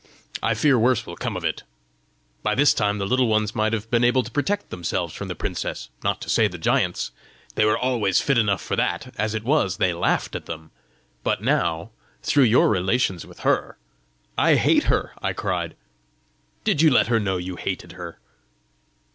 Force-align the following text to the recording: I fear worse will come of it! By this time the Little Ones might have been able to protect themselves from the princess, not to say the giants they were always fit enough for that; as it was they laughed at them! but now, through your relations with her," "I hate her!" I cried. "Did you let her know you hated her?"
I 0.41 0.55
fear 0.55 0.79
worse 0.79 1.05
will 1.05 1.15
come 1.15 1.37
of 1.37 1.45
it! 1.45 1.61
By 2.41 2.55
this 2.55 2.73
time 2.73 2.97
the 2.97 3.05
Little 3.05 3.27
Ones 3.27 3.53
might 3.53 3.71
have 3.71 3.87
been 3.91 4.03
able 4.03 4.23
to 4.23 4.31
protect 4.31 4.71
themselves 4.71 5.13
from 5.13 5.27
the 5.27 5.35
princess, 5.35 5.89
not 6.03 6.21
to 6.21 6.27
say 6.29 6.47
the 6.47 6.57
giants 6.57 7.11
they 7.53 7.65
were 7.65 7.77
always 7.77 8.19
fit 8.19 8.39
enough 8.39 8.63
for 8.63 8.75
that; 8.75 9.13
as 9.19 9.35
it 9.35 9.43
was 9.43 9.77
they 9.77 9.93
laughed 9.93 10.33
at 10.35 10.47
them! 10.47 10.71
but 11.23 11.43
now, 11.43 11.91
through 12.23 12.45
your 12.45 12.67
relations 12.67 13.27
with 13.27 13.41
her," 13.41 13.77
"I 14.39 14.55
hate 14.55 14.85
her!" 14.85 15.11
I 15.21 15.33
cried. 15.33 15.75
"Did 16.63 16.81
you 16.81 16.89
let 16.89 17.05
her 17.05 17.19
know 17.19 17.37
you 17.37 17.55
hated 17.55 17.91
her?" 17.91 18.17